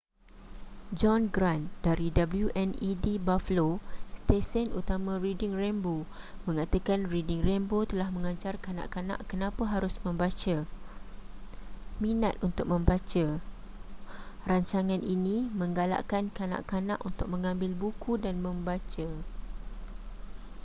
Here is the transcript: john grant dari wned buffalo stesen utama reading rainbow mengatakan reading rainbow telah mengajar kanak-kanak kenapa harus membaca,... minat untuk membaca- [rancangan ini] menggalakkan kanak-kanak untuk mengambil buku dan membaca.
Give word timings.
john 0.99 1.23
grant 1.35 1.65
dari 1.85 2.07
wned 2.17 3.05
buffalo 3.27 3.67
stesen 4.19 4.67
utama 4.81 5.13
reading 5.25 5.53
rainbow 5.63 5.99
mengatakan 6.49 6.99
reading 7.13 7.41
rainbow 7.49 7.81
telah 7.91 8.09
mengajar 8.15 8.55
kanak-kanak 8.65 9.19
kenapa 9.31 9.61
harus 9.73 9.95
membaca,... 10.05 10.55
minat 12.03 12.33
untuk 12.47 12.65
membaca- 12.73 13.27
[rancangan 14.49 15.01
ini] 15.13 15.37
menggalakkan 15.59 16.23
kanak-kanak 16.37 16.97
untuk 17.09 17.27
mengambil 17.33 17.69
buku 17.81 18.11
dan 18.25 18.35
membaca. 18.45 19.05